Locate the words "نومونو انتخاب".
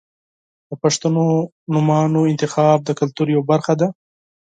1.73-2.77